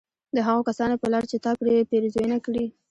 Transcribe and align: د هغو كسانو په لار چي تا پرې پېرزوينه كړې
د 0.35 0.37
هغو 0.47 0.61
كسانو 0.69 0.95
په 1.01 1.07
لار 1.13 1.23
چي 1.31 1.37
تا 1.45 1.51
پرې 1.59 1.87
پېرزوينه 1.91 2.37
كړې 2.45 2.65